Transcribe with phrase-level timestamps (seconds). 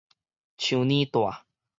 [0.57, 1.45] 樹乳帶